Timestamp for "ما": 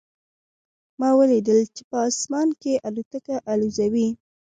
0.99-1.09